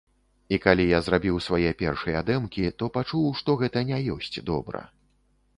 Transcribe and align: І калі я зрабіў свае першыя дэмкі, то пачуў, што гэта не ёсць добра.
І 0.55 0.57
калі 0.63 0.85
я 0.91 1.01
зрабіў 1.07 1.35
свае 1.49 1.73
першыя 1.83 2.23
дэмкі, 2.29 2.65
то 2.79 2.89
пачуў, 2.97 3.31
што 3.43 3.57
гэта 3.63 3.87
не 3.93 4.01
ёсць 4.15 4.35
добра. 4.53 4.87